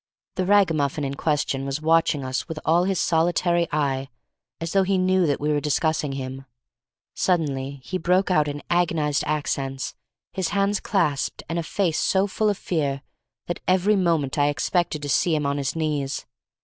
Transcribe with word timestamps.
The 0.33 0.47
ragamuffin 0.47 1.03
in 1.03 1.13
question 1.13 1.63
was 1.63 1.79
watching 1.79 2.25
us 2.25 2.47
with 2.47 2.57
all 2.65 2.85
his 2.85 2.99
solitary 2.99 3.67
eye, 3.71 4.09
as 4.59 4.73
though 4.73 4.81
he 4.81 4.97
knew 4.97 5.27
that 5.27 5.39
we 5.39 5.49
were 5.53 5.59
discussing 5.59 6.13
him. 6.13 6.45
Suddenly 7.13 7.81
he 7.83 7.99
broke 7.99 8.31
out 8.31 8.47
in 8.47 8.63
agonized 8.67 9.23
accents, 9.27 9.93
his 10.33 10.47
hands 10.47 10.79
clasped, 10.79 11.43
and 11.47 11.59
a 11.59 11.61
face 11.61 11.99
so 11.99 12.25
full 12.25 12.49
of 12.49 12.57
fear 12.57 13.03
that 13.45 13.61
every 13.67 13.95
moment 13.95 14.39
I 14.39 14.47
expected 14.49 15.03
to 15.03 15.07
see 15.09 15.35
him 15.35 15.45
on 15.45 15.59
his 15.59 15.75
knees. 15.75 16.25